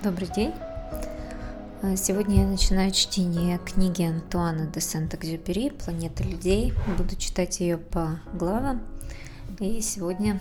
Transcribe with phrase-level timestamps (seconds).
[0.00, 0.52] Добрый день.
[1.82, 6.72] А, Сегодня я начинаю чтение книги Антуана де Сент-Экзюпери «Планета людей».
[6.96, 8.80] Буду читать ее по главам.
[9.58, 10.40] И сегодня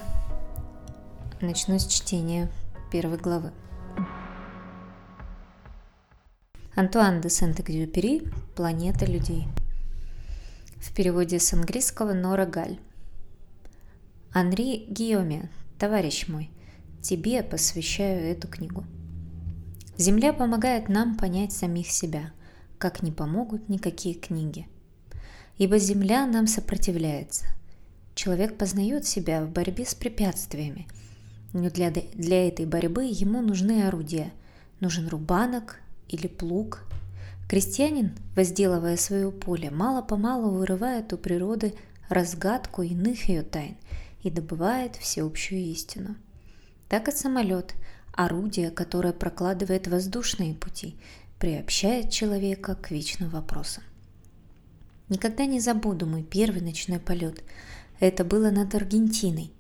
[1.42, 2.52] начну с чтения
[2.92, 3.52] первой главы.
[6.76, 9.48] Антуан де Сент-Экзюпери «Планета людей».
[10.76, 12.78] В переводе с английского Нора Галь.
[14.32, 15.50] Анри Гиоме,
[15.80, 16.52] товарищ мой,
[17.02, 18.86] тебе посвящаю эту книгу.
[19.98, 22.32] Земля помогает нам понять самих себя,
[22.78, 24.68] как не помогут никакие книги.
[25.58, 27.48] Ибо Земля нам сопротивляется.
[28.14, 30.88] Человек познает себя в борьбе с препятствиями,
[31.52, 34.32] но для, для этой борьбы ему нужны орудия.
[34.82, 36.84] Нужен рубанок или плуг.
[37.50, 41.74] Крестьянин, возделывая свое поле, мало-помалу вырывает у природы
[42.08, 43.78] разгадку иных ее тайн
[44.22, 46.16] и добывает всеобщую истину.
[46.88, 47.74] Так и самолет–
[48.18, 50.98] орудие, которое прокладывает воздушные пути,
[51.40, 53.84] приобщает человека к вечным вопросам.
[55.08, 57.44] Никогда не забуду мой первый ночной полет.
[58.00, 59.54] Это было над Аргентиной.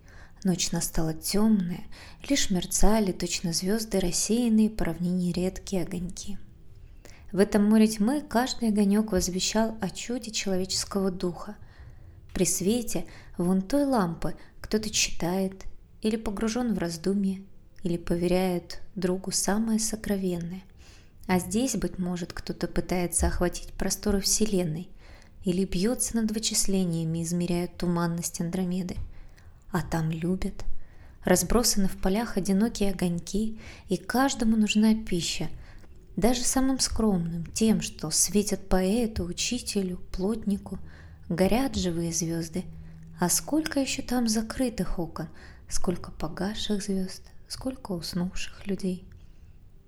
[0.43, 1.83] Ночь настала темная,
[2.27, 6.37] лишь мерцали точно звезды, рассеянные по равнине редкие огоньки.
[7.31, 11.55] В этом море тьмы каждый огонек возвещал о чуде человеческого духа.
[12.33, 13.05] При свете
[13.37, 15.65] вон той лампы кто-то читает
[16.01, 17.41] или погружен в раздумье,
[17.83, 20.63] или поверяют другу самое сокровенное.
[21.27, 24.89] А здесь, быть может, кто-то пытается охватить просторы Вселенной
[25.43, 28.95] или бьется над вычислениями, измеряя туманность Андромеды.
[29.71, 30.65] А там любят.
[31.23, 35.49] Разбросаны в полях одинокие огоньки, и каждому нужна пища,
[36.15, 40.79] даже самым скромным, тем, что светят поэту, учителю, плотнику,
[41.27, 42.63] горят живые звезды.
[43.19, 45.27] А сколько еще там закрытых окон,
[45.67, 49.07] сколько погасших звезд– сколько уснувших людей.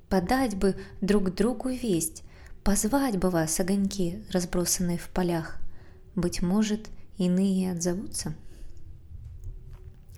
[0.09, 2.23] Подать бы друг другу весть,
[2.63, 5.57] позвать бы вас, огоньки, разбросанные в полях.
[6.15, 8.33] Быть может, иные отзовутся.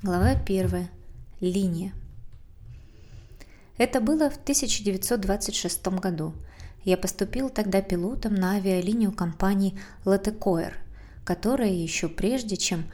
[0.01, 0.89] Глава первая.
[1.39, 1.93] Линия.
[3.77, 6.33] Это было в 1926 году.
[6.83, 10.77] Я поступил тогда пилотом на авиалинию компании Латекоэр,
[11.23, 12.85] которая еще прежде, чем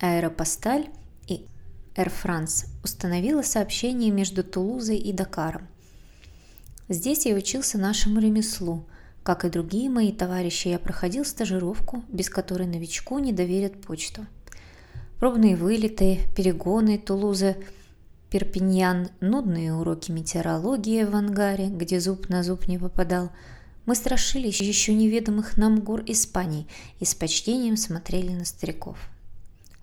[0.00, 0.88] Аэропосталь
[1.94, 5.66] Air France установила сообщение между Тулузой и Дакаром.
[6.88, 8.84] Здесь я учился нашему ремеслу.
[9.22, 14.26] Как и другие мои товарищи, я проходил стажировку, без которой новичку не доверят почту.
[15.18, 17.56] Пробные вылеты, перегоны Тулуза,
[18.30, 23.30] Перпиньян, нудные уроки метеорологии в ангаре, где зуб на зуб не попадал.
[23.86, 26.68] Мы страшились еще неведомых нам гор Испании
[27.00, 28.98] и с почтением смотрели на стариков.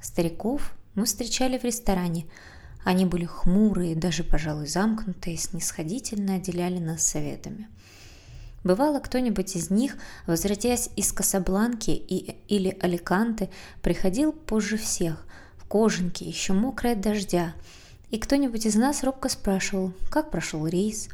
[0.01, 2.25] Стариков, мы встречали в ресторане.
[2.84, 7.68] Они были хмурые, даже, пожалуй, замкнутые, снисходительно отделяли нас советами.
[8.63, 13.52] Бывало, кто-нибудь из них, возвратясь из Касабланки и, или Аликанте,
[13.84, 15.24] приходил позже всех,
[15.58, 17.53] в кожанке, еще мокрой от дождя,
[18.09, 21.09] и кто-нибудь из нас робко спрашивал, как прошел рейс.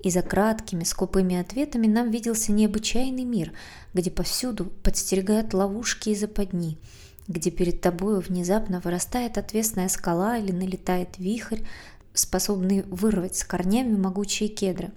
[0.00, 3.52] И за краткими, скупыми ответами нам виделся необычайный мир,
[3.92, 6.78] где повсюду подстерегают ловушки и западни–
[7.28, 11.60] где перед тобою внезапно вырастает отвесная скала или налетает вихрь,
[12.14, 14.90] способный вырвать с корнями могучие кедры.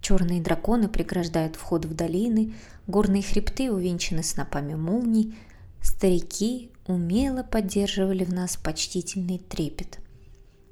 [0.00, 2.54] Черные драконы преграждают вход в долины,
[2.86, 5.36] горные хребты увенчаны снопами молний,
[5.82, 9.98] старики умело поддерживали в нас почтительный трепет.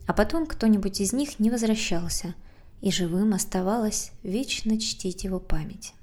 [0.06, 2.34] А потом кто-нибудь из них не возвращался,
[2.80, 5.94] и живым оставалось вечно чтить его память.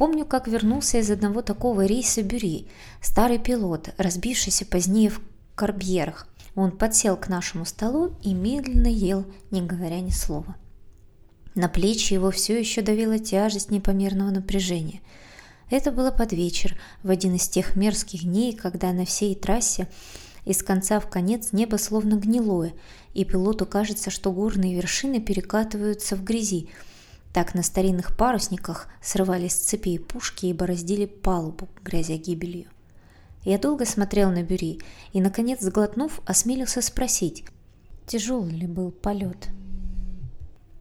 [0.00, 2.66] Помню, как вернулся из одного такого рейса Бюри,
[3.02, 5.20] старый пилот, разбившийся позднее в
[5.54, 6.26] Корбьерах.
[6.54, 10.56] Он подсел к нашему столу и медленно ел, не говоря ни слова.
[11.54, 15.02] На плечи его все еще давила тяжесть непомерного напряжения.
[15.68, 19.86] Это было под вечер, в один из тех мерзких дней, когда на всей трассе
[20.46, 22.72] из конца в конец небо словно гнилое,
[23.12, 26.70] и пилоту кажется, что горные вершины перекатываются в грязи–
[27.32, 32.68] так на старинных парусниках срывались с цепи пушки и бороздили палубу, грязя гибелью.
[33.44, 34.80] Я долго смотрел на Бюри
[35.12, 37.44] и, наконец, сглотнув, осмелился спросить,
[38.06, 39.48] тяжелый ли был полет.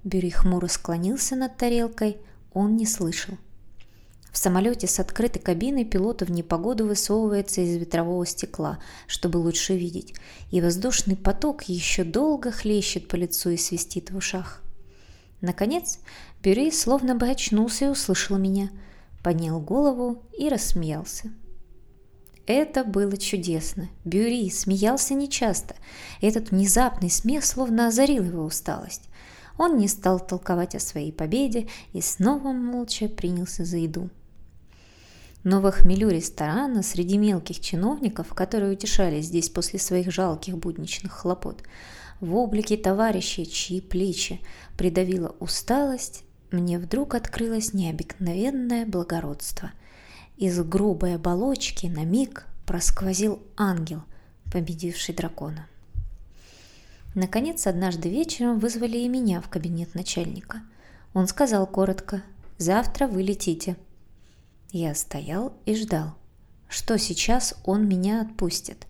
[0.03, 2.17] Бюри хмуро склонился над тарелкой,
[2.53, 3.37] он не слышал.
[4.31, 10.13] В самолете с открытой кабиной пилота в непогоду высовывается из ветрового стекла, чтобы лучше видеть,
[10.51, 14.61] и воздушный поток еще долго хлещет по лицу и свистит в ушах.
[15.41, 15.99] Наконец,
[16.43, 18.69] Бюри словно бы очнулся и услышал меня,
[19.23, 21.31] поднял голову и рассмеялся.
[22.45, 23.89] Это было чудесно.
[24.05, 25.75] Бюри смеялся нечасто.
[26.19, 29.03] Этот внезапный смех словно озарил его усталость.
[29.57, 34.09] Он не стал толковать о своей победе и снова молча принялся за еду.
[35.43, 41.63] Но в хмелю ресторана среди мелких чиновников, которые утешались здесь после своих жалких будничных хлопот,
[42.21, 44.41] в облике товарищей, чьи плечи
[44.77, 49.71] придавила усталость, мне вдруг открылось необыкновенное благородство.
[50.37, 54.03] Из грубой оболочки на миг просквозил ангел,
[54.51, 55.67] победивший дракона.
[57.15, 60.61] Наконец, однажды вечером вызвали и меня в кабинет начальника.
[61.13, 62.23] Он сказал коротко
[62.57, 63.77] «Завтра вы летите».
[64.71, 66.15] Я стоял и ждал,
[66.67, 68.85] что сейчас он меня отпустит.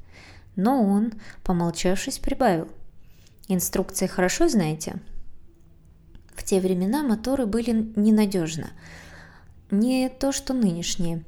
[0.55, 2.67] Но он, помолчавшись, прибавил.
[3.51, 5.01] Инструкции хорошо знаете?
[6.35, 8.67] В те времена моторы были ненадежны.
[9.71, 11.25] Не то, что нынешние.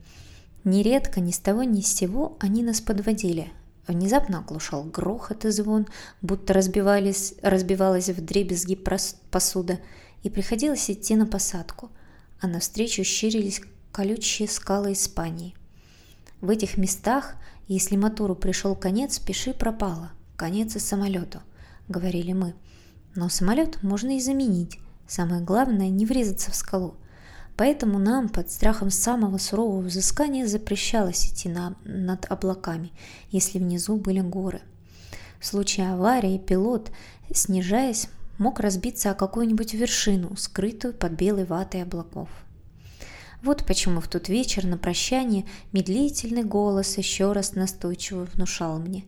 [0.64, 3.52] Нередко ни с того ни с сего они нас подводили.
[3.88, 5.88] Внезапно оглушал грохот и звон,
[6.22, 8.76] будто разбивались, разбивалась в дребезги
[9.32, 9.80] посуда,
[10.22, 11.90] и приходилось идти на посадку,
[12.40, 15.56] а навстречу щирились колючие скалы Испании.
[16.40, 17.34] В этих местах,
[17.68, 21.42] если мотору пришел конец, пиши пропало, конец и самолету,
[21.88, 22.54] говорили мы.
[23.16, 26.96] Но самолет можно и заменить, самое главное не врезаться в скалу.
[27.58, 32.92] Поэтому нам под страхом самого сурового взыскания запрещалось идти на, над облаками,
[33.30, 34.62] если внизу были горы.
[35.40, 36.92] В случае аварии пилот,
[37.34, 38.08] снижаясь,
[38.38, 42.30] мог разбиться о какую-нибудь вершину, скрытую под белой ватой облаков.
[43.44, 49.06] Вот почему в тот вечер на прощание медлительный голос еще раз настойчиво внушал мне.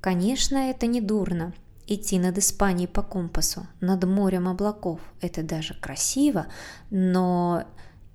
[0.00, 1.54] Конечно, это не дурно.
[1.92, 6.46] Идти над Испанией по компасу, над морем облаков– это даже красиво,
[6.88, 7.64] но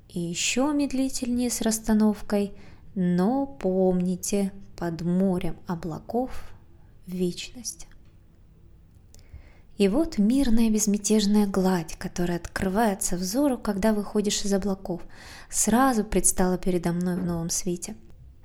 [0.07, 2.53] еще медлительнее с расстановкой.
[2.95, 6.31] Но помните, под морем облаков–
[7.05, 7.87] вечность.
[9.75, 15.01] И вот мирная безмятежная гладь, которая открывается взору, когда выходишь из облаков,
[15.49, 17.97] сразу предстала передо мной в новом свете.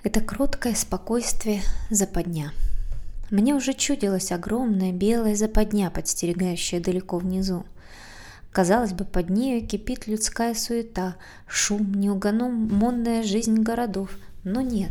[0.03, 2.51] Это кроткое спокойствие западня.
[3.31, 7.65] Мне уже чудилась огромная белая западня, подстерегающая далеко внизу.
[8.51, 11.15] Казалось бы, под нею кипит людская суета,
[11.47, 14.11] шум, неугомонная жизнь городов.
[14.43, 14.91] Но нет,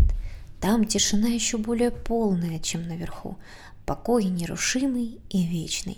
[0.61, 3.37] там тишина еще более полная, чем наверху,
[3.85, 5.97] покой нерушимый и вечный.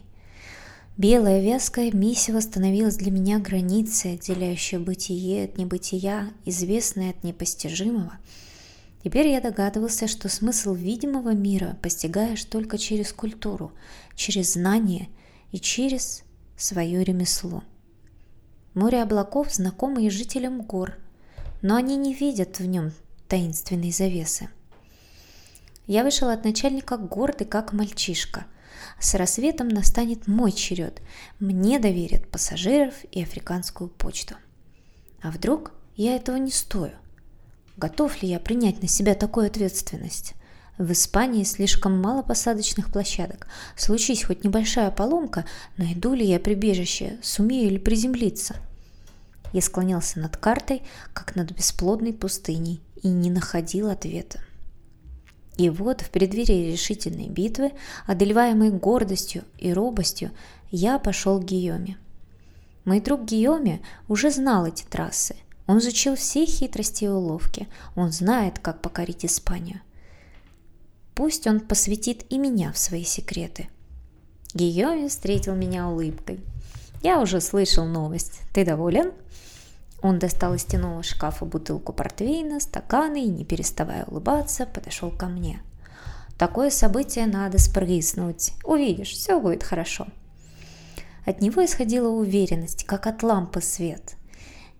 [0.97, 8.13] Белая вязкая месиво становилась для меня границей, отделяющей бытие от небытия, известное от непостижимого.
[9.03, 13.71] Теперь я догадывался, что смысл видимого мира постигаешь только через культуру,
[14.15, 15.09] через знание
[15.51, 16.23] и через
[16.55, 17.63] свое ремесло.
[18.73, 20.97] Море облаков знакомо и жителям гор,
[21.61, 22.91] но они не видят в нем
[23.27, 24.49] таинственной завесы.
[25.87, 28.45] Я вышел от начальника гордый, как мальчишка–
[28.99, 31.01] с рассветом настанет мой черед.
[31.39, 34.35] Мне доверят пассажиров и африканскую почту.
[35.21, 36.93] А вдруг я этого не стою?
[37.77, 40.33] Готов ли я принять на себя такую ответственность?
[40.77, 43.47] В Испании слишком мало посадочных площадок.
[43.75, 45.45] Случись хоть небольшая поломка,
[45.77, 48.55] найду ли я прибежище, сумею ли приземлиться?
[49.53, 50.81] Я склонялся над картой,
[51.13, 54.39] как над бесплодной пустыней, и не находил ответа.
[55.57, 57.73] И вот в преддверии решительной битвы,
[58.07, 60.31] одолеваемой гордостью и робостью,
[60.71, 61.97] я пошел к Гийоме.
[62.85, 65.35] Мой друг Гийоме уже знал эти трассы.
[65.67, 67.67] Он изучил все хитрости и уловки.
[67.95, 69.81] Он знает, как покорить Испанию.
[71.15, 73.69] Пусть он посвятит и меня в свои секреты.
[74.53, 76.39] Гийоме встретил меня улыбкой.
[77.01, 78.41] «Я уже слышал новость.
[78.53, 79.11] Ты доволен?»
[80.01, 85.61] Он достал из стенового шкафа бутылку портвейна, стаканы и, не переставая улыбаться, подошел ко мне.
[86.37, 88.53] «Такое событие надо спрыснуть.
[88.63, 90.07] Увидишь, все будет хорошо».
[91.25, 94.15] От него исходила уверенность, как от лампы свет.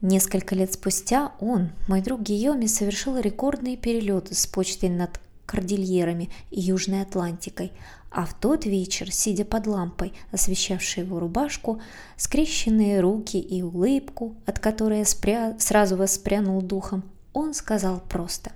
[0.01, 6.60] Несколько лет спустя он, мой друг Гийоми, совершил рекордные перелеты с почтой над Кордильерами и
[6.60, 7.72] Южной Атлантикой,
[8.10, 11.81] а в тот вечер, сидя под лампой, освещавшей его рубашку,
[12.17, 15.55] скрещенные руки и улыбку, от которой спря...
[15.60, 17.03] сразу воспрянул духом,
[17.34, 18.51] он сказал просто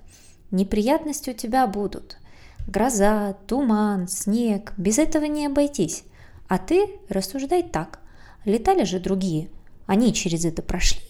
[0.50, 2.18] «Неприятности у тебя будут.
[2.66, 6.02] Гроза, туман, снег, без этого не обойтись.
[6.48, 8.00] А ты рассуждай так.
[8.44, 9.48] Летали же другие,
[9.86, 11.02] они через это прошли,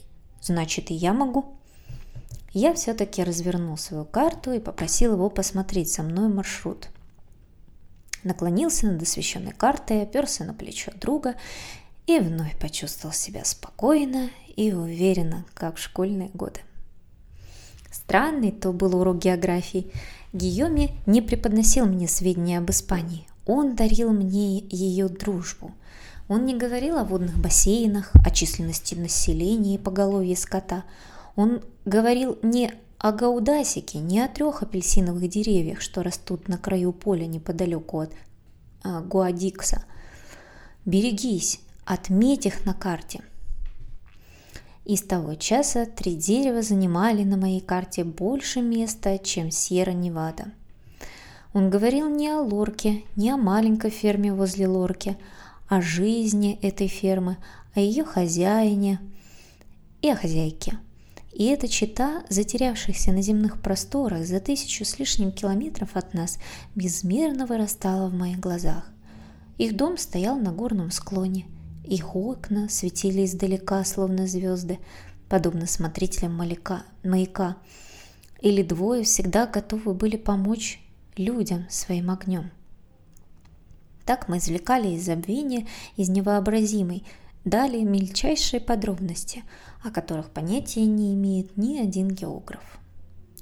[0.47, 1.57] значит и я могу».
[2.53, 6.88] Я все-таки развернул свою карту и попросил его посмотреть со мной маршрут.
[8.25, 11.35] Наклонился над освещенной картой, оперся на плечо друга
[12.07, 16.61] и вновь почувствовал себя спокойно и уверенно, как в школьные годы.
[17.91, 19.93] Странный то был урок географии.
[20.33, 23.26] Гийоми не преподносил мне сведения об Испании.
[23.47, 25.73] Он дарил мне ее дружбу.
[26.28, 30.85] Он не говорил о водных бассейнах, о численности населения и поголовье скота.
[31.37, 37.26] Он говорил не о гаудасике, не о трех апельсиновых деревьях, что растут на краю поля
[37.26, 39.85] неподалеку от э, Гуадикса.
[40.85, 43.23] Берегись, отметь их на карте.
[44.85, 50.52] И с того часа три дерева занимали на моей карте больше места, чем Сьерра-Невада.
[51.52, 55.16] Он говорил не о лорке, не о маленькой ферме возле лорки,
[55.69, 57.39] о жизни этой фермы,
[57.75, 59.01] о ее хозяине
[60.03, 60.79] и о хозяйке.
[61.33, 66.39] И эта чита, затерявшихся на земных просторах за тысячу с лишним километров от нас,
[66.75, 68.91] безмерно вырастала в моих глазах.
[69.59, 71.47] Их дом стоял на горном склоне.
[71.85, 74.79] Их окна светили издалека, словно звезды,
[75.29, 77.57] подобно смотрителям маяка, маяка.
[78.41, 80.81] Или двое всегда готовы были помочь
[81.17, 82.51] людям своим огнем.
[84.07, 87.05] Так мы извлекали из забвения, из невообразимой,
[87.45, 89.43] дали мельчайшие подробности,
[89.83, 92.63] о которых понятия не имеет ни один географ.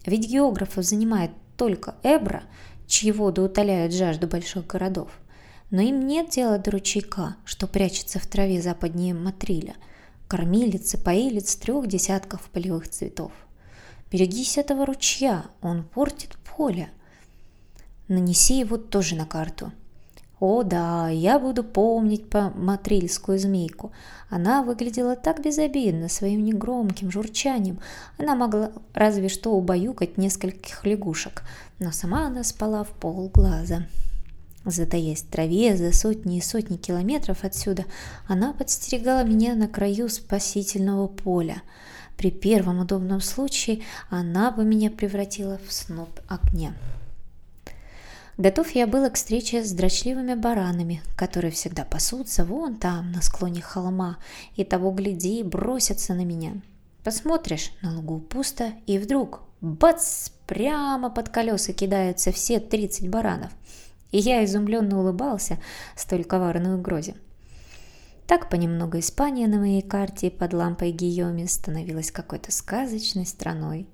[0.06, 2.44] Ведь географов занимает только Эбра,
[2.86, 5.10] чьи воды утоляют жажду больших городов.
[5.70, 9.74] Но им нет дела до ручейка, что прячется в траве западнее Матриля,
[10.28, 13.32] кормилицы, поилец трех десятков полевых цветов.
[14.10, 16.88] Берегись этого ручья, он портит поле.
[18.08, 19.70] Нанеси его тоже на карту–
[20.44, 23.92] о да, я буду помнить по матрильскую змейку.
[24.28, 27.80] Она выглядела так безобидно своим негромким журчанием.
[28.18, 31.44] Она могла разве что убаюкать нескольких лягушек,
[31.78, 33.86] но сама она спала в полглаза.
[34.66, 37.86] Затаясь в траве за сотни и сотни километров отсюда,
[38.28, 41.62] она подстерегала меня на краю спасительного поля.
[42.18, 46.74] При первом удобном случае она бы меня превратила в сноп огня.
[48.36, 53.62] Готов я был к встрече с дрочливыми баранами, которые всегда пасутся вон там, на склоне
[53.62, 54.18] холма,
[54.56, 56.60] и того гляди, бросятся на меня.
[57.04, 63.52] Посмотришь, на лугу пусто, и вдруг, бац, прямо под колеса кидаются все 30 баранов.
[64.10, 65.58] И я изумленно улыбался
[65.94, 67.14] столь коварной угрозе.
[68.26, 73.86] Так понемногу Испания на моей карте под лампой Гийоми становилась какой-то сказочной страной.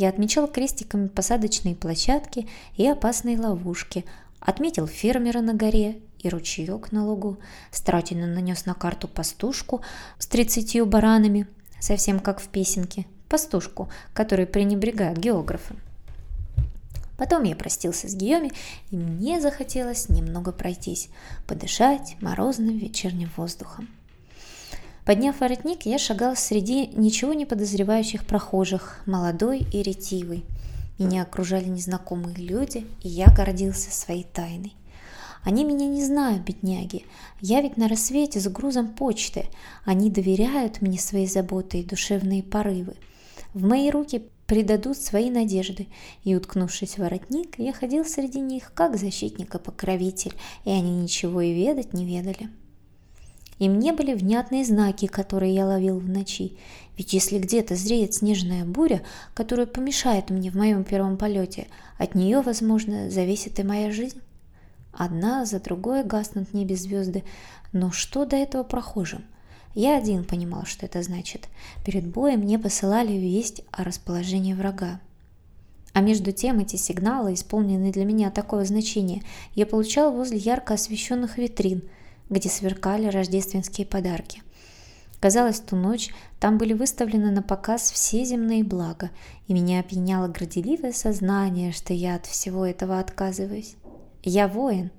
[0.00, 4.06] Я отмечал крестиками посадочные площадки и опасные ловушки,
[4.40, 7.36] отметил фермера на горе и ручеек на лугу,
[7.70, 9.82] старательно нанес на карту пастушку
[10.18, 11.46] с тридцатью баранами,
[11.80, 15.74] совсем как в песенке, пастушку, которой пренебрегают географы.
[17.18, 18.52] Потом я простился с Гийоми,
[18.90, 21.10] и мне захотелось немного пройтись,
[21.46, 23.86] подышать морозным вечерним воздухом.
[25.04, 30.44] Подняв воротник, я шагал среди ничего не подозревающих прохожих, молодой и ретивый.
[30.98, 34.74] Меня окружали незнакомые люди, и я гордился своей тайной.
[35.42, 37.06] Они меня не знают, бедняги.
[37.40, 39.46] Я ведь на рассвете с грузом почты.
[39.86, 42.94] Они доверяют мне свои заботы и душевные порывы.
[43.54, 45.86] В мои руки предадут свои надежды,
[46.24, 51.40] и, уткнувшись в воротник, я ходил среди них, как защитник и покровитель, и они ничего
[51.40, 52.50] и ведать не ведали
[53.60, 56.56] и мне были внятные знаки, которые я ловил в ночи.
[56.96, 59.02] Ведь если где-то зреет снежная буря,
[59.34, 64.18] которая помешает мне в моем первом полете, от нее, возможно, зависит и моя жизнь.
[64.92, 67.22] Одна за другой гаснут в небе звезды,
[67.72, 69.24] но что до этого прохожим?
[69.74, 71.48] Я один понимал, что это значит.
[71.84, 75.00] Перед боем мне посылали весть о расположении врага.
[75.92, 79.22] А между тем эти сигналы, исполненные для меня такое значение,
[79.54, 81.82] я получал возле ярко освещенных витрин–
[82.30, 84.42] где сверкали рождественские подарки.
[85.20, 86.08] Казалось, ту ночь
[86.38, 89.10] там были выставлены на показ все земные блага,
[89.48, 93.74] и меня опьяняло горделивое сознание, что я от всего этого отказываюсь.
[94.22, 94.90] Я воин,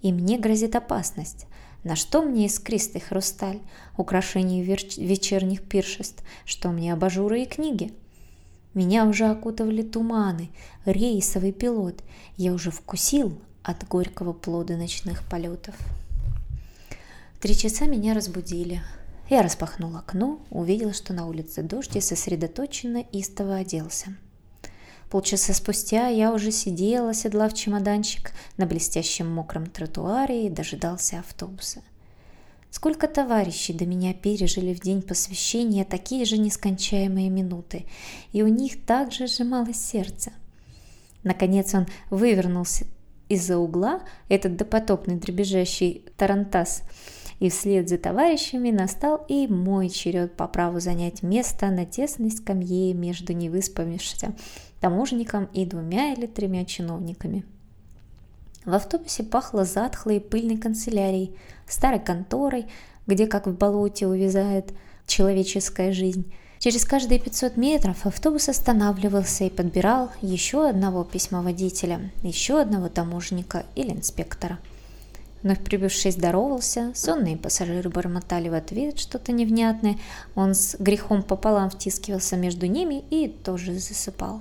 [0.00, 1.46] и мне грозит опасность.
[1.82, 3.58] На что мне искристый хрусталь,
[3.96, 7.92] украшение вечерних пиршеств, что мне абажуры и книги?
[8.74, 10.50] Меня уже окутывали туманы,
[10.84, 12.02] рейсовый пилот.
[12.36, 15.74] Я уже вкусил от горького плода ночных полетов.
[17.44, 18.80] Три часа меня разбудили.
[19.28, 24.16] Я распахнул окно, увидел, что на улице дождь и сосредоточенно истово оделся.
[25.10, 31.82] Полчаса спустя я уже сидел, оседлав чемоданчик на блестящем мокром тротуаре и дожидался автобуса.
[32.70, 37.84] Сколько товарищей до меня пережили в день посвящения такие же нескончаемые минуты,
[38.32, 40.32] и у них также сжималось сердце.
[41.24, 42.86] Наконец он вывернулся
[43.28, 46.84] из-за угла, этот допотопный дребезжащий тарантас–
[47.40, 52.94] и вслед за товарищами настал и мой черед по праву занять место на тесной скамье
[52.94, 54.34] между невыспавшимся
[54.80, 57.44] таможенником и двумя или тремя чиновниками.
[58.64, 61.36] В автобусе пахло затхлой пыльной канцелярией,
[61.66, 62.66] старой конторой,
[63.06, 64.72] где, как в болоте, увязает
[65.06, 66.32] человеческая жизнь.
[66.58, 73.90] Через каждые 500 метров автобус останавливался и подбирал еще одного письмоводителя, еще одного таможника или
[73.90, 74.58] инспектора.
[75.44, 79.98] Вновь прибывший здоровался, сонные пассажиры бормотали в ответ что-то невнятное,
[80.34, 84.40] он с грехом пополам втискивался между ними и тоже засыпал.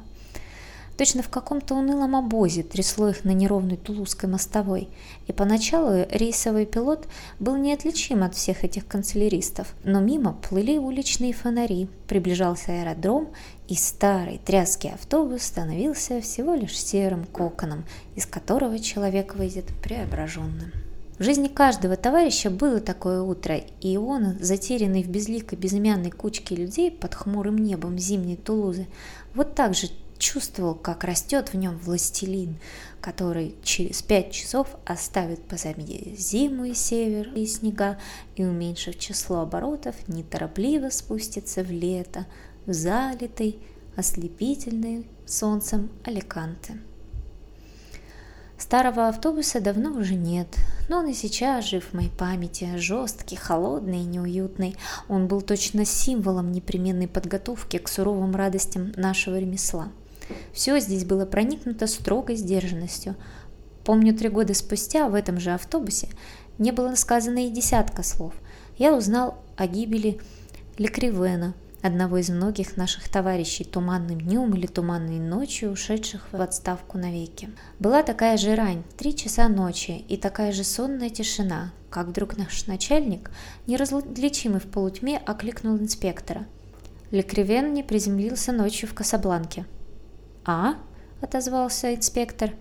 [0.97, 4.87] Точно в каком-то унылом обозе трясло их на неровной тулузской мостовой,
[5.27, 7.05] и поначалу рейсовый пилот
[7.37, 13.27] был неотличим от всех этих канцеляристов, но мимо плыли уличные фонари, приближался аэродром,
[13.67, 17.83] и старый тряский автобус становился всего лишь серым коконом,
[18.15, 20.71] из которого человек выйдет преображенным.
[21.19, 26.89] В жизни каждого товарища было такое утро, и он, затерянный в безликой безымянной кучке людей
[26.89, 28.87] под хмурым небом зимней Тулузы,
[29.35, 32.57] вот так же чувствовал, как растет в нем властелин,
[32.99, 37.99] который через пять часов оставит позади зиму и север и снега
[38.35, 42.25] и, уменьшив число оборотов, неторопливо спустится в лето,
[42.65, 43.59] в залитый,
[43.95, 46.79] ослепительный солнцем Аликанте.
[48.63, 50.47] Старого автобуса давно уже нет,
[50.87, 54.77] но он и сейчас жив в моей памяти, жесткий, холодный и неуютный.
[55.09, 59.89] Он был точно символом непременной подготовки к суровым радостям нашего ремесла–
[60.53, 63.15] все здесь было проникнуто строгой сдержанностью.
[63.83, 66.07] Помню, три года спустя в этом же автобусе
[66.57, 68.33] не было сказано и десятка слов.
[68.77, 70.19] Я узнал о гибели
[70.77, 77.49] Лекривена, одного из многих наших товарищей, туманным днем или туманной ночью, ушедших в отставку навеки.
[77.77, 82.67] Была такая же рань, три часа ночи, и такая же сонная тишина, как вдруг наш
[82.67, 83.29] начальник,
[83.67, 86.47] неразличимый в полутьме, окликнул инспектора.
[87.11, 89.65] Лекривен не приземлился ночью в Касабланке.
[90.45, 90.75] «А?»–
[91.21, 92.51] отозвался инспектор,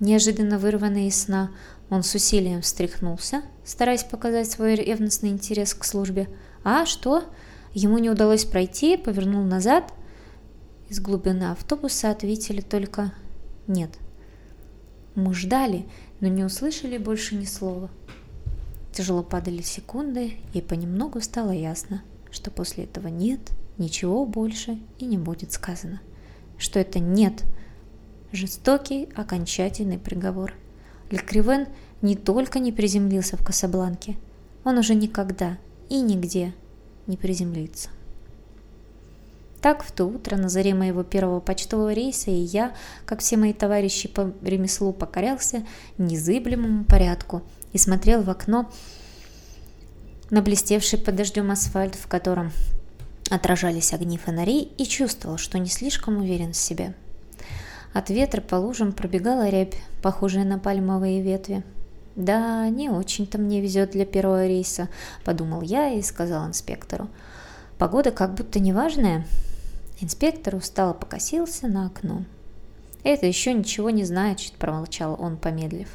[0.00, 1.52] неожиданно вырванный из сна.
[1.90, 6.28] Он с усилием встряхнулся, стараясь показать свой ревностный интерес к службе.
[6.64, 7.22] «А, что?»
[7.74, 9.92] Ему не удалось пройти, повернул назад.
[10.88, 13.12] Из глубины автобуса ответили только
[13.66, 13.90] «нет».
[15.14, 15.86] Мы ждали,
[16.20, 17.90] но не услышали больше ни слова.
[18.92, 23.40] Тяжело падали секунды, и понемногу стало ясно, что после этого «нет»
[23.76, 26.00] ничего больше и не будет сказано
[26.58, 27.44] что это нет.
[28.32, 30.54] Жестокий окончательный приговор.
[31.10, 31.66] Лькривен
[32.02, 34.16] не только не приземлился в Касабланке,
[34.64, 36.54] он уже никогда и нигде
[37.06, 37.88] не приземлится.
[39.60, 42.74] Так в то утро на заре моего первого почтового рейса и я,
[43.06, 45.64] как все мои товарищи по ремеслу, покорялся
[45.96, 48.70] незыблемому порядку и смотрел в окно
[50.30, 52.52] на блестевший под дождем асфальт, в котором
[53.30, 56.94] Отражались огни фонарей и чувствовал, что не слишком уверен в себе.
[57.94, 61.64] От ветра по лужам пробегала рябь, похожая на пальмовые ветви.
[62.16, 64.88] «Да, не очень-то мне везет для первого рейса»,–
[65.24, 67.08] подумал я и сказал инспектору.
[67.78, 69.26] «Погода как будто неважная».
[70.00, 72.24] Инспектор устало покосился на окно.
[73.02, 75.88] «Это еще ничего не значит»,– промолчал он, помедлив.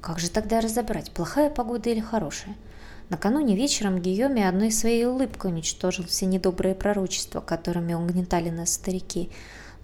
[0.00, 2.54] «Как же тогда разобрать, плохая погода или хорошая?»
[3.10, 9.30] Накануне вечером Гийоме одной своей улыбкой уничтожил все недобрые пророчества, которыми угнетали нас старики.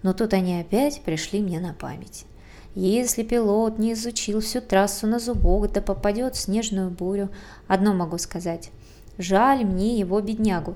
[0.01, 2.25] Но тут они опять пришли мне на память.
[2.73, 7.29] Если пилот не изучил всю трассу на зубок, да попадет в снежную бурю,
[7.67, 8.71] одно могу сказать.
[9.17, 10.75] Жаль мне его беднягу.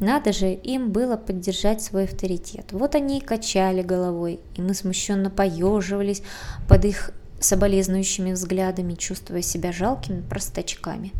[0.00, 2.72] Надо же им было поддержать свой авторитет.
[2.72, 6.22] Вот они и качали головой, и мы смущенно поеживались
[6.68, 11.12] под их соболезнующими взглядами, чувствуя себя жалкими простачками.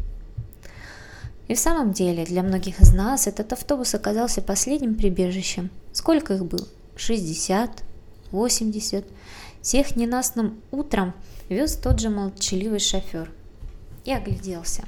[1.49, 5.71] И в самом деле, для многих из нас этот автобус оказался последним прибежищем.
[5.93, 6.67] Сколько их было?
[6.97, 7.83] 60?
[8.33, 9.05] 80?
[9.67, 11.13] Всех ненастным утром
[11.49, 13.33] вез тот же молчаливый шофер.
[14.05, 14.85] И огляделся.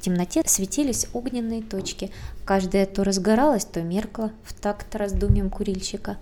[0.00, 2.10] В темноте светились огненные точки.
[2.44, 6.16] Каждая то разгоралась, то меркла в такт раздумьям курильщика.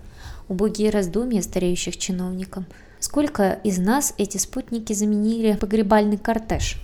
[0.49, 2.65] Убогие раздумья стареющих чиновников.
[2.99, 6.77] Сколько из нас эти спутники заменили погребальный кортеж?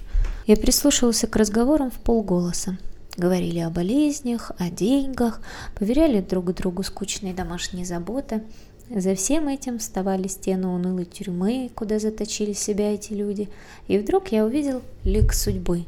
[0.48, 2.80] Я прислушивался к разговорам в полголоса.
[3.16, 5.42] Говорили о болезнях, о деньгах,
[5.78, 8.42] поверяли друг другу скучные домашние заботы.
[8.94, 13.48] За всем этим вставали стены унылой тюрьмы, куда заточили себя эти люди,
[13.88, 15.86] и вдруг я увидел лик судьбы.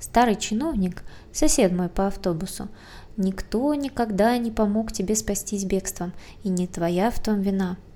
[0.00, 1.02] Старый чиновник,
[1.32, 2.68] сосед мой по автобусу,
[3.18, 7.76] никто никогда не помог тебе спастись бегством, и не твоя в том вина–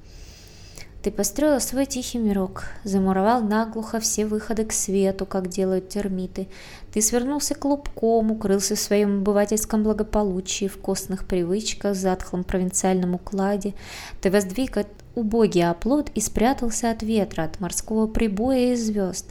[1.07, 6.49] ты построил свой тихий мирок, замуровал наглухо все выходы к свету, как делают термиты.
[6.93, 13.75] Ты свернулся клубком, укрылся в своем обывательском благополучии, в костных привычках, затхлом провинциальном укладе.
[14.21, 14.79] Ты воздвиг
[15.15, 19.27] убогий оплот и спрятался от ветра, от морского прибоя и звезд.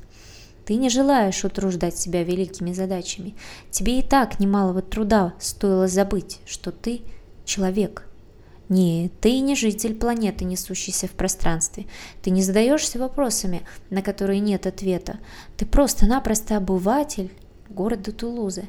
[0.63, 3.35] Ты не желаешь утруждать себя великими задачами.
[3.69, 7.01] Тебе и так немалого труда стоило забыть, что ты
[7.43, 8.07] человек.
[8.67, 11.85] Не, ты не житель планеты, несущийся в пространстве.
[12.21, 15.19] Ты не задаешься вопросами, на которые нет ответа.
[15.57, 17.31] Ты просто-напросто обыватель
[17.69, 18.65] города Тулузы.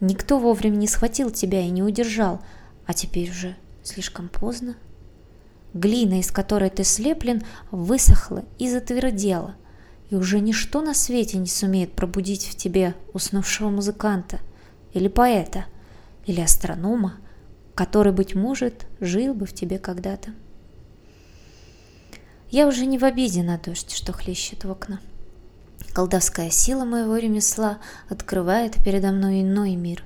[0.00, 2.40] Никто вовремя не схватил тебя и не удержал,
[2.86, 4.76] а теперь уже слишком поздно.
[5.74, 9.54] Глина, из которой ты слеплен, высохла и затвердела
[10.12, 14.40] и уже ничто на свете не сумеет пробудить в тебе уснувшего музыканта
[14.92, 15.64] или поэта,
[16.26, 17.14] или астронома,
[17.74, 20.30] который, быть может, жил бы в тебе когда-то.
[22.50, 25.00] Я уже не в обиде на дождь, что хлещет в окна.
[25.92, 30.04] Колдовская сила моего ремесла открывает передо мной иной мир.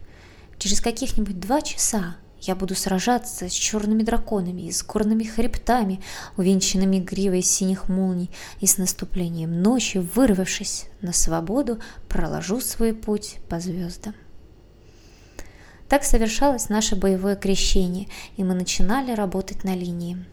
[0.59, 6.01] Через каких-нибудь два часа я буду сражаться с черными драконами и с горными хребтами,
[6.37, 13.59] увенчанными гривой синих молний, и с наступлением ночи, вырвавшись на свободу, проложу свой путь по
[13.59, 14.15] звездам.
[15.89, 20.25] Так совершалось наше боевое крещение, и мы начинали работать на линии.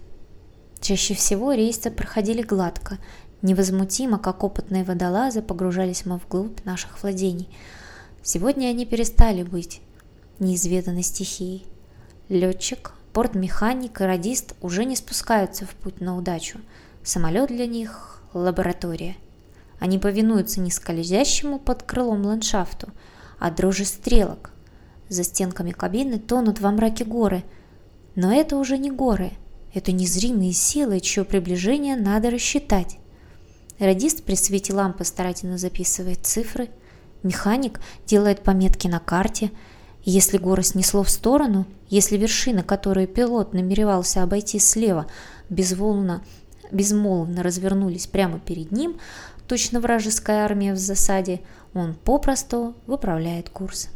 [0.79, 2.97] Чаще всего рейсы проходили гладко,
[3.41, 7.49] невозмутимо, как опытные водолазы, погружались мы вглубь наших владений.
[8.23, 9.81] Сегодня они перестали быть
[10.39, 11.65] неизведанной стихией.
[12.29, 16.59] Летчик, портмеханик и радист уже не спускаются в путь на удачу.
[17.03, 19.15] Самолет для них– лаборатория.
[19.79, 22.89] Они повинуются не скользящему под крылом ландшафту,
[23.39, 24.52] а дрожи стрелок.
[25.09, 27.43] За стенками кабины тонут во мраке горы.
[28.15, 29.31] Но это уже не горы,
[29.73, 32.97] это незримые силы, чье приближение надо рассчитать.
[33.79, 36.69] Радист при свете лампы старательно записывает цифры,
[37.23, 39.51] механик делает пометки на карте–
[40.05, 45.07] если горы снесло в сторону, если вершины, которые пилот намеревался обойти слева,
[45.49, 46.23] безволно,
[46.71, 48.97] безмолвно развернулись прямо перед ним,
[49.47, 51.39] точно вражеская армия в засаде,
[51.73, 53.87] он попросту выправляет курс.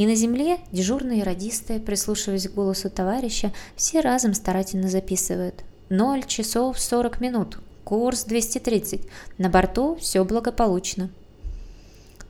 [0.00, 5.62] И на земле дежурные радисты, прислушиваясь к голосу товарища, все разом старательно записывают.
[5.90, 9.02] 0 часов 40 минут, курс 230,
[9.36, 11.10] на борту все благополучно.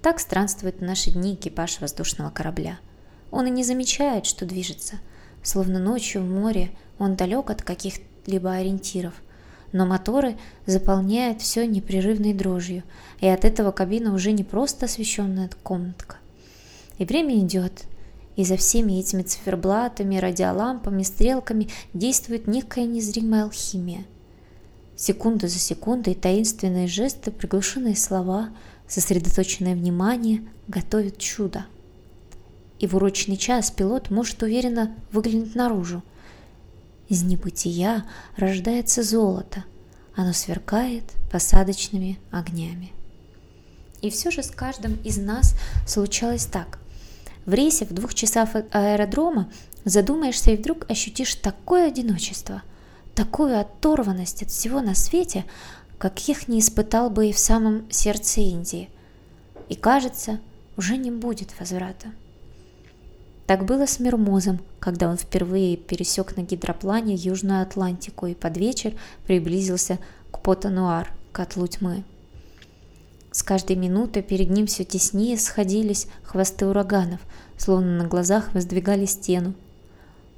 [0.03, 2.81] Так странствует в наши дни экипаж воздушного корабля.
[3.31, 4.97] Он и не замечает, что движется.
[5.45, 9.15] Словно ночью в море он далек от каких-либо ориентиров.
[9.71, 12.83] Но моторы заполняют все непрерывной дрожью,
[13.21, 16.17] и от этого кабина уже не просто освещенная комнатка.
[17.01, 17.87] И время идет,
[18.37, 24.05] и за всеми этими циферблатами, радиолампами, стрелками действует некая незримая алхимия.
[24.95, 28.51] Секунда за секундой таинственные жесты, приглушенные слова–
[28.91, 31.65] сосредоточенное внимание готовит чудо.
[32.81, 36.03] И в урочный час пилот может уверенно выглянуть наружу.
[37.09, 38.05] Из небытия
[38.37, 39.65] рождается золото,
[40.15, 42.93] оно сверкает посадочными огнями.
[44.03, 45.55] И все же с каждым из нас
[45.87, 46.79] случалось так.
[47.47, 49.51] В рейсе в двух часах от аэродрома
[49.85, 52.63] задумаешься и вдруг ощутишь такое одиночество,
[53.15, 55.45] такую оторванность от всего на свете,
[55.99, 58.89] каких не испытал бы и в самом сердце Индии.
[59.69, 60.41] И кажется,
[60.77, 62.09] уже не будет возврата.
[63.47, 68.95] Так было с Мирмозом, когда он впервые пересек на гидроплане Южную Атлантику и под вечер
[69.27, 69.99] приблизился
[70.31, 72.05] к Потануар, котлу тьмы.
[73.33, 77.21] С каждой минутой перед ним все теснее сходились хвосты ураганов,
[77.57, 79.55] словно на глазах воздвигали стену.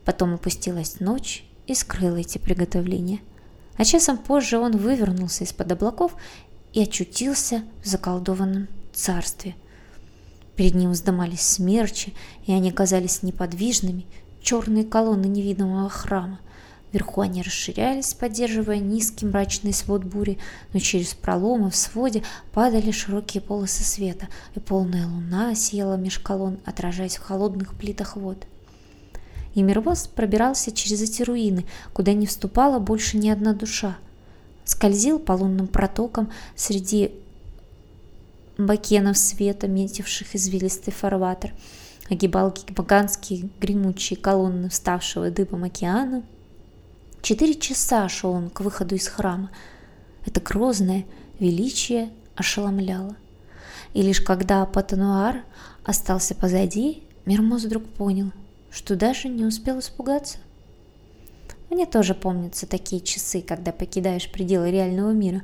[0.04, 3.20] Потом опустилась ночь и скрыла эти приготовления–
[3.76, 6.14] а часом позже он вывернулся из-под облаков
[6.72, 9.54] и очутился в заколдованном царстве.
[10.56, 12.14] Перед ним вздымались смерчи,
[12.46, 14.06] и они казались неподвижными,
[14.42, 16.38] черные колонны невидимого храма.
[16.92, 20.38] Вверху они расширялись, поддерживая низкий мрачный свод бури,
[20.72, 26.58] но через проломы в своде падали широкие полосы света, и полная луна сияла меж колонн,
[26.64, 28.46] отражаясь в холодных плитах вод
[29.54, 29.64] и
[30.14, 33.96] пробирался через эти руины, куда не вступала больше ни одна душа.
[34.64, 37.12] Скользил по лунным протокам среди
[38.56, 41.52] бакенов света, метивших извилистый фарватер,
[42.08, 46.22] огибал гигантские гремучие колонны вставшего дыбом океана.
[47.22, 49.52] Четыре часа шел он к выходу из храма.
[50.26, 51.06] Это грозное
[51.38, 53.14] величие ошеломляло.
[53.94, 55.44] И лишь когда Патануар
[55.84, 58.32] остался позади, Мирмоз вдруг понял,
[58.72, 60.38] что даже не успел испугаться.
[61.70, 65.42] Мне тоже помнятся такие часы, когда покидаешь пределы реального мира.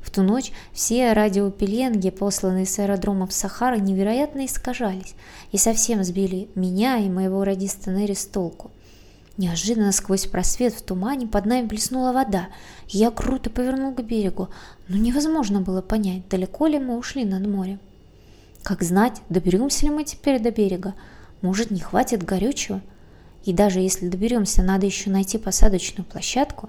[0.00, 5.16] В ту ночь все радиопеленги, посланные с аэродромов Сахары, невероятно искажались
[5.50, 8.70] и совсем сбили меня и моего радиста Нерри с толку.
[9.38, 12.48] Неожиданно сквозь просвет в тумане под нами блеснула вода.
[12.88, 14.48] Я круто повернул к берегу,
[14.88, 17.78] но невозможно было понять, далеко ли мы ушли над морем.
[18.64, 20.94] Как знать, доберемся ли мы теперь до берега?
[21.40, 22.82] Может, не хватит горючего?
[23.44, 26.68] И даже если доберемся, надо еще найти посадочную площадку.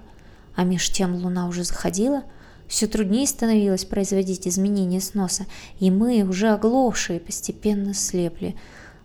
[0.54, 2.22] А меж тем луна уже заходила.
[2.68, 5.46] Все труднее становилось производить изменения сноса,
[5.80, 8.54] и мы, уже оглохшие, постепенно слепли.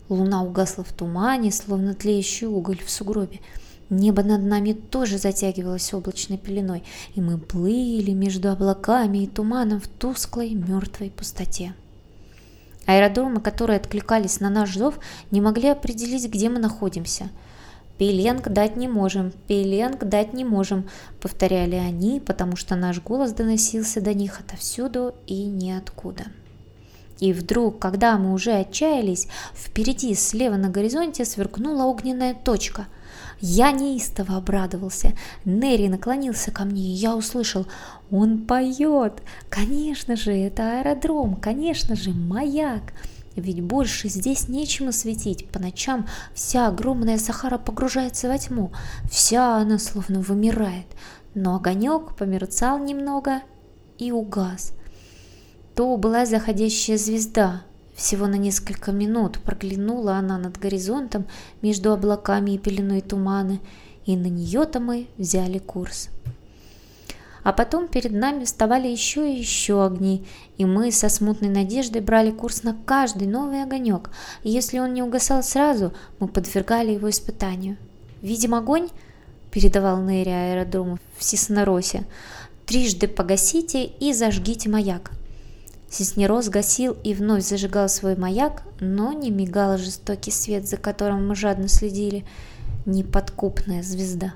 [0.10, 3.40] Луна угасла в тумане, словно тлеющий уголь в сугробе.
[3.90, 9.88] Небо над нами тоже затягивалось облачной пеленой, и мы плыли между облаками и туманом в
[9.88, 11.74] тусклой мертвой пустоте.
[12.88, 15.00] Аэродромы, которые откликались на наш зов,
[15.32, 17.30] не могли определить, где мы находимся.
[17.98, 20.90] «Пеленг дать не можем, пеленг дать не можем»,—
[21.22, 26.26] повторяли они, потому что наш голос доносился до них отовсюду и ниоткуда.
[27.20, 32.88] И вдруг, когда мы уже отчаялись, впереди слева на горизонте сверкнула огненная точка.
[33.40, 35.14] Я неистово обрадовался.
[35.44, 37.68] Нерри наклонился ко мне, и я услышал
[38.12, 39.22] «Он поет!
[39.50, 42.94] Конечно же, это аэродром, конечно же, маяк!»
[43.36, 45.50] Ведь больше здесь нечему светить.
[45.50, 48.72] По ночам вся огромная Сахара погружается во тьму.
[49.12, 50.88] Вся она словно вымирает.
[51.34, 53.42] Но огонек померцал немного
[53.98, 54.72] и угас.
[55.76, 57.64] То была заходящая звезда.
[57.96, 61.26] Всего на несколько минут проглянула она над горизонтом
[61.62, 63.60] между облаками и пеленой тумана,
[64.06, 66.10] и на нее-то мы взяли курс.
[67.44, 70.26] А потом перед нами вставали еще и еще огни,
[70.58, 74.12] и мы со смутной надеждой брали курс на каждый новый огонек,
[74.44, 77.76] и если он не угасал сразу, мы подвергали его испытанию.
[78.22, 78.88] «Видим огонь?»–
[79.52, 82.06] передавал Нерри аэродрому в Сисноросе.
[82.66, 85.12] «Трижды погасите и зажгите маяк».
[85.90, 91.36] Сеснерос гасил и вновь зажигал свой маяк, но не мигал жестокий свет, за которым мы
[91.36, 92.26] жадно следили,
[92.86, 94.34] неподкупная звезда.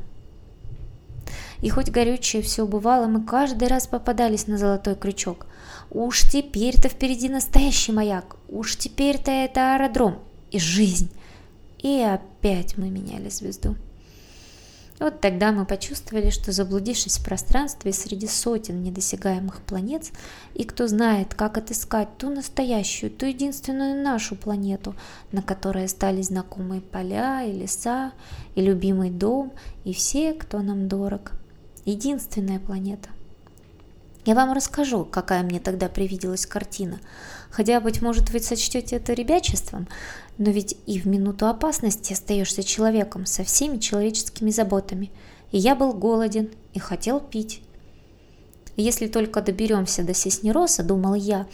[1.62, 5.46] И хоть горючее все убывало, мы каждый раз попадались на золотой крючок.
[5.92, 10.20] Уж теперь-то впереди настоящий маяк, уж теперь-то это аэродром
[10.52, 11.10] и жизнь.
[11.80, 13.76] И опять мы меняли звезду.
[15.00, 20.12] Вот тогда мы почувствовали, что заблудившись в пространстве среди сотен недосягаемых планет,
[20.56, 24.96] и кто знает, как отыскать ту настоящую, ту единственную нашу планету,
[25.32, 28.12] на которой остались знакомые поля и леса,
[28.56, 29.54] и любимый дом,
[29.86, 31.32] и все, кто нам дорог–
[31.86, 33.10] единственная планета.
[34.30, 37.00] Я вам расскажу, какая мне тогда привиделась картина.
[37.50, 39.88] Хотя, быть может, вы сочтете это ребячеством,
[40.38, 45.12] но ведь и в минуту опасности остаешься человеком со всеми человеческими заботами.
[45.52, 47.64] И я был голоден и хотел пить.
[48.76, 51.48] Если только доберемся до Сеснероса, думал я,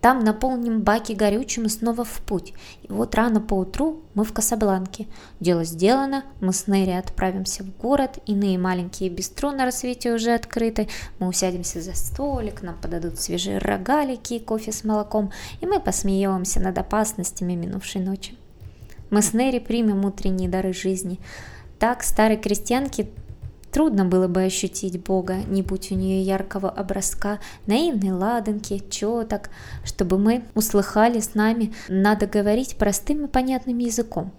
[0.00, 2.54] там наполним баки горючим и снова в путь.
[2.82, 5.06] И вот рано поутру мы в Касабланке.
[5.40, 10.88] Дело сделано, мы с Нерри отправимся в город, иные маленькие бистро на рассвете уже открыты.
[11.18, 16.60] Мы усядемся за столик, нам подадут свежие рогалики и кофе с молоком, и мы посмеемся
[16.60, 18.34] над опасностями минувшей ночи.
[19.10, 21.18] Мы с Нерри примем утренние дары жизни.
[21.78, 23.08] Так старой крестьянке
[23.72, 29.50] Трудно было бы ощутить Бога, не будь у нее яркого образка, наивной ладанки, четок,
[29.84, 34.32] чтобы мы услыхали с нами, надо говорить простым и понятным языком.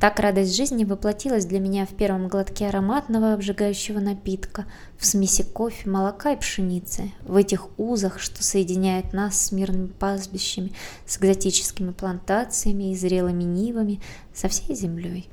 [0.00, 4.64] Так радость жизни воплотилась для меня в первом глотке ароматного обжигающего напитка,
[4.96, 10.72] в смеси кофе, молока и пшеницы, в этих узах, что соединяет нас с мирными пастбищами,
[11.04, 14.00] с экзотическими плантациями и зрелыми нивами,
[14.32, 15.28] со всей землей.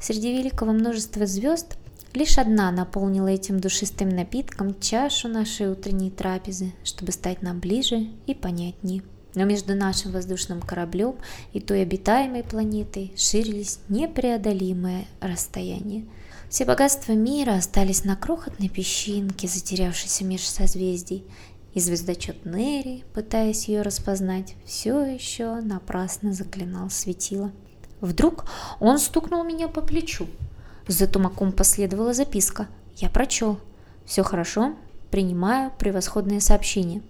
[0.00, 1.76] Среди великого множества звезд
[2.14, 8.34] Лишь одна наполнила этим душистым напитком чашу нашей утренней трапезы, чтобы стать нам ближе и
[8.34, 9.02] понятнее.
[9.34, 11.16] Но между нашим воздушным кораблем
[11.54, 16.04] и той обитаемой планетой ширились непреодолимое расстояние.
[16.50, 21.24] Все богатства мира остались на крохотной песчинке, затерявшейся меж созвездий,
[21.72, 27.50] и звездочет Нери, пытаясь ее распознать, все еще напрасно заклинал светило.
[28.02, 28.44] Вдруг
[28.80, 30.26] он стукнул меня по плечу.
[30.88, 32.68] За тумаком последовала записка.
[32.96, 33.58] Я прочел.
[34.04, 34.74] Все хорошо,
[35.10, 37.02] принимаю превосходные сообщения.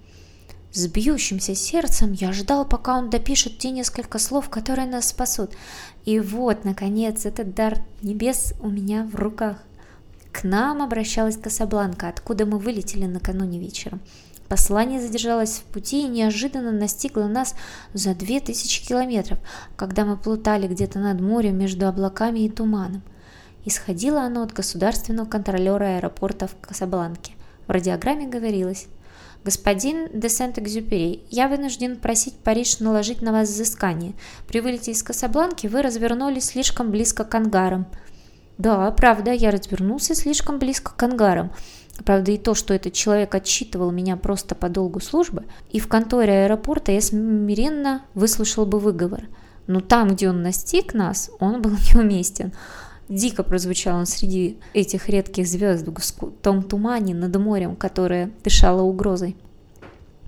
[0.72, 5.52] С бьющимся сердцем я ждал, пока он допишет те несколько слов, которые нас спасут.
[6.06, 9.58] И вот, наконец, этот дар небес у меня в руках.
[10.32, 14.00] К нам обращалась Касабланка, откуда мы вылетели накануне вечером.
[14.48, 17.54] Послание задержалось в пути и неожиданно настигло нас
[17.92, 19.38] за две тысячи километров,
[19.76, 23.02] когда мы плутали где-то над морем между облаками и туманом.
[23.64, 27.33] Исходило оно от государственного контролера аэропорта в Касабланке.
[27.66, 28.87] В радиограмме говорилось
[29.44, 34.14] «Господин де Сент-Экзюпери, я вынужден просить Париж наложить на вас взыскание.
[34.48, 37.87] При вылете из Касабланки вы развернулись слишком близко к ангарам».
[38.59, 41.51] Да, правда, я развернулся слишком близко к ангарам.
[42.05, 46.44] Правда, и то, что этот человек отчитывал меня просто по долгу службы, и в конторе
[46.44, 49.25] аэропорта я смиренно выслушал бы выговор.
[49.66, 52.53] Но там, где он настиг нас, он был неуместен.
[53.12, 59.37] Дико прозвучал он среди этих редких звезд в том тумане над морем, которое дышало угрозой.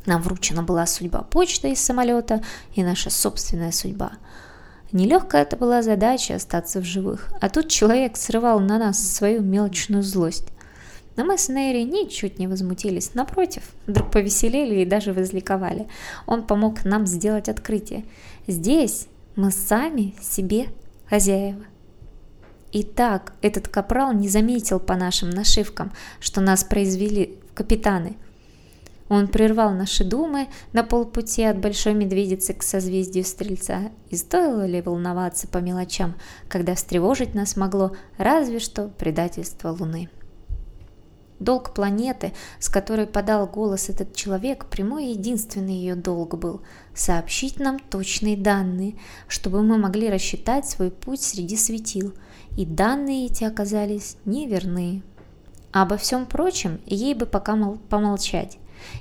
[0.05, 2.43] Нам вручена была судьба почты из самолета
[2.75, 4.13] и наша собственная судьба.
[4.93, 10.03] Нелегкая это была задача остаться в живых, а тут человек срывал на нас свою мелочную
[10.03, 10.49] злость.
[11.17, 15.87] Но мы с Нейри ничуть не возмутились, напротив, вдруг повеселели и даже возликовали.
[16.27, 18.05] Он помог нам сделать открытие.
[18.47, 20.67] Здесь мы сами себе
[21.09, 21.65] хозяева.
[22.77, 28.17] Итак, этот капрал не заметил по нашим нашивкам, что нас произвели в капитаны.
[29.09, 34.83] Он прервал наши думы на полпути от Большой Медведицы к созвездию Стрельца, и стоило ли
[34.83, 36.17] волноваться по мелочам,
[36.49, 40.09] когда встревожить нас могло разве что предательство Луны.
[41.39, 46.63] Долг планеты, с которой подал голос этот человек, прямой и единственный ее долг был–
[46.95, 48.97] сообщить нам точные данные,
[49.29, 52.15] чтобы мы могли рассчитать свой путь среди светил–
[52.57, 55.03] и данные эти оказались неверны.
[55.73, 58.59] Обо всем прочем ей бы пока мол- помолчать.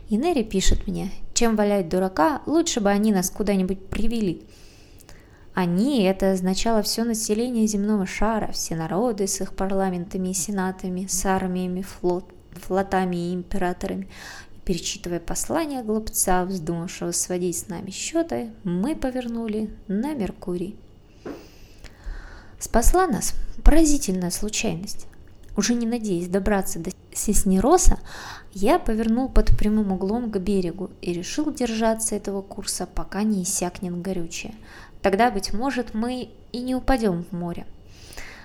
[0.10, 4.44] И Нерри пишет мне, чем валять дурака, лучше бы они нас куда-нибудь привели.
[5.54, 11.26] Они– это означало все население земного шара, все народы с их парламентами и сенатами, с
[11.26, 14.08] армиями, флот, флотами и императорами.
[14.56, 20.76] И перечитывая послание глупца, вздумавшего сводить с нами счеты, мы повернули на Меркурий.
[22.64, 25.06] Спасла нас поразительная случайность.
[25.58, 28.00] Уже не надеясь добраться до Сеснероса,
[28.54, 34.02] я повернул под прямым углом к берегу и решил держаться этого курса, пока не иссякнет
[34.02, 34.56] горючее.
[35.02, 37.66] Тогда, быть может, мы и не упадем в море.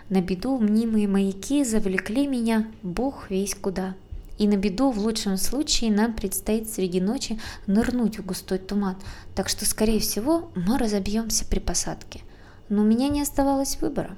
[0.08, 3.94] На беду мнимые маяки завлекли меня бог весь куда.
[4.36, 8.96] И на беду в лучшем случае нам предстоит среди ночи нырнуть в густой туман,
[9.36, 12.22] так что, скорее всего, мы разобьемся при посадке
[12.68, 14.16] но у меня не оставалось выбора.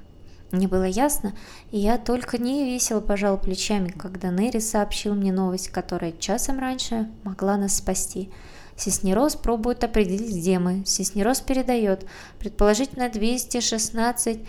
[0.51, 1.33] Мне было ясно,
[1.71, 7.09] и я только не весело пожал плечами, когда Нерри сообщил мне новость, которая часом раньше
[7.23, 8.29] могла нас спасти.
[8.75, 10.83] Сеснерос пробует определить, где мы.
[10.85, 12.05] Сеснерос передает,
[12.39, 14.39] предположительно 216.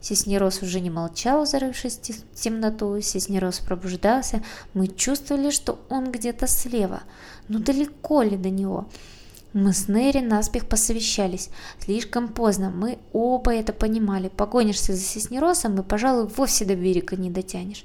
[0.00, 3.00] Сеснерос уже не молчал, зарывшись в темноту.
[3.00, 4.42] Сеснерос пробуждался.
[4.72, 7.02] Мы чувствовали, что он где-то слева.
[7.48, 8.86] Но далеко ли до него?
[9.52, 11.50] Мы с Нерри наспех посовещались.
[11.80, 14.28] Слишком поздно, мы оба это понимали.
[14.28, 17.84] Погонишься за Сеснеросом и, пожалуй, вовсе до берега не дотянешь.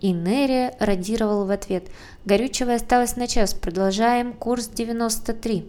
[0.00, 1.84] И Нерри радировал в ответ.
[2.24, 5.64] Горючего осталось на час, продолжаем курс 93.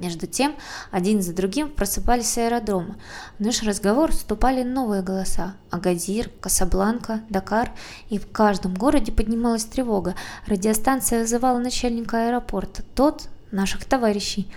[0.00, 0.56] Между тем,
[0.90, 2.96] один за другим просыпались с аэродрома.
[3.38, 5.54] В наш разговор вступали новые голоса.
[5.70, 7.70] Агадир, Касабланка, Дакар.
[8.10, 10.16] И в каждом городе поднималась тревога.
[10.48, 12.82] Радиостанция вызывала начальника аэропорта.
[12.96, 14.50] Тот наших товарищей.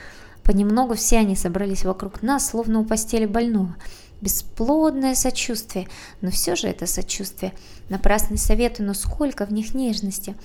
[0.43, 3.75] Понемногу все они собрались вокруг нас, словно у постели больного.
[4.21, 5.87] Бесплодное сочувствие,
[6.21, 7.53] но все же это сочувствие.
[7.89, 10.35] Напрасные советы, но сколько в них нежности.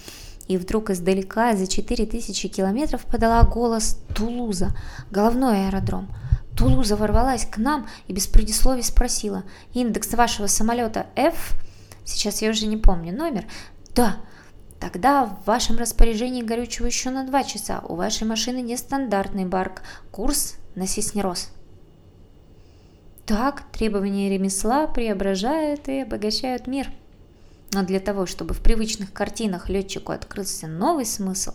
[0.48, 4.76] И вдруг издалека, за 4000 километров, подала голос Тулуза,
[5.10, 6.08] головной аэродром.
[6.56, 11.54] Тулуза ворвалась к нам и без предисловий спросила, «Индекс вашего самолета F?»
[12.04, 13.46] Сейчас я уже не помню номер.
[13.94, 14.16] «Да,
[14.80, 17.84] Тогда в вашем распоряжении горючего еще на два часа.
[17.86, 19.82] У вашей машины нестандартный барк.
[20.10, 21.50] Курс на Сеснерос.
[23.26, 26.90] Так, требования ремесла преображают и обогащают мир.
[27.72, 31.52] Но для того, чтобы в привычных картинах летчику открылся новый смысл,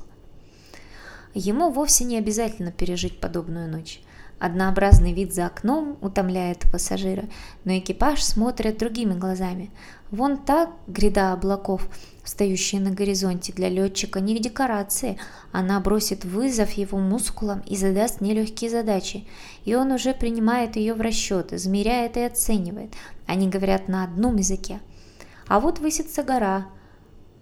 [1.33, 4.01] ему вовсе не обязательно пережить подобную ночь.
[4.37, 7.25] Однообразный вид за окном утомляет пассажира,
[7.63, 9.71] но экипаж смотрит другими глазами.
[10.11, 11.87] Вон так гряда облаков,
[12.21, 15.17] встающая на горизонте для летчика, не декорации.
[15.53, 19.25] Она бросит вызов его мускулам и задаст нелегкие задачи.
[19.63, 22.93] И он уже принимает ее в расчет, измеряет и оценивает.
[23.27, 24.81] Они говорят на одном языке.
[25.47, 26.67] А вот высится гора.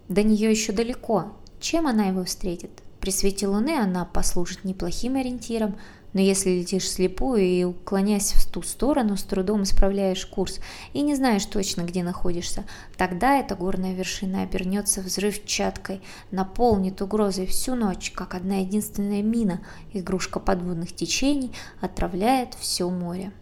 [0.08, 1.32] До нее еще далеко.
[1.58, 2.70] Чем она его встретит?
[3.00, 5.76] При свете луны она послужит неплохим ориентиром,
[6.14, 10.60] но если летишь слепую и уклоняясь в ту сторону, с трудом исправляешь курс
[10.92, 12.64] и не знаешь точно, где находишься,
[12.96, 16.00] тогда эта горная вершина обернется взрывчаткой,
[16.30, 19.60] наполнит угрозой всю ночь, как одна единственная мина,
[19.92, 23.32] игрушка подводных течений, отравляет все море.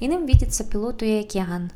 [0.00, 1.70] Иным видится пилоту и океан.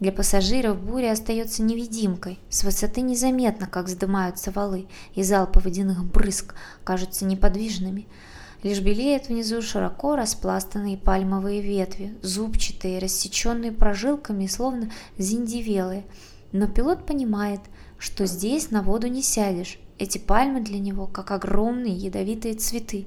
[0.00, 2.38] Для пассажиров буря остается невидимкой.
[2.50, 8.08] С высоты незаметно, как вздымаются валы, и залпы водяных брызг кажутся неподвижными–
[8.62, 16.04] Лишь белеют внизу широко распластанные пальмовые ветви, зубчатые, рассеченные прожилками, словно зиндивелые.
[16.50, 17.60] Но пилот понимает,
[17.98, 19.78] что здесь на воду не сядешь.
[19.98, 23.06] Эти пальмы для него как огромные ядовитые цветы.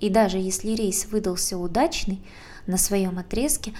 [0.00, 2.22] И даже если рейс выдался удачный,
[2.66, 3.72] на своем отрезке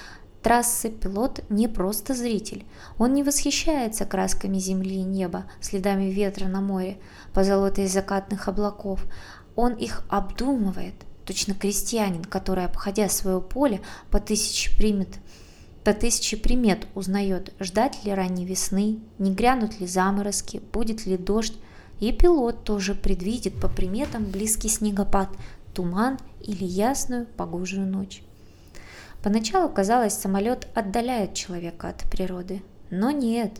[0.42, 2.64] трассы пилот не просто зритель.
[2.96, 6.98] Он не восхищается красками земли и неба, следами ветра на море,
[7.34, 9.04] позолотой закатных облаков.
[9.60, 10.94] Он их обдумывает,
[11.26, 15.08] точно крестьянин, который, обходя свое поле, по тысяче примет
[15.82, 21.56] по тысяче примет узнает, ждать ли ранней весны, не грянут ли заморозки, будет ли дождь,
[21.98, 25.28] и пилот тоже предвидит по приметам близкий снегопад,
[25.74, 28.22] туман или ясную погожую ночь.
[29.24, 33.58] Поначалу казалось, самолет отдаляет человека от природы, но нет,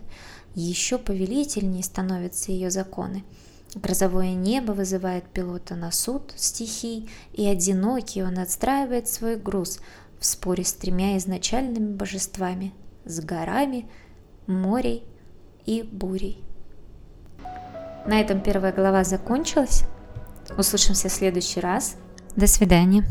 [0.54, 3.24] еще повелительнее становятся ее законы.
[3.82, 9.80] Грозовое небо вызывает пилота на суд стихий, и одинокий он отстраивает свой груз
[10.18, 12.74] в споре с тремя изначальными божествами–
[13.04, 13.88] с горами,
[14.46, 15.04] морей
[15.64, 16.42] и бурей.
[18.06, 19.84] На этом первая глава закончилась.
[20.56, 21.96] Услышимся в следующий раз.
[22.36, 23.04] До свидания.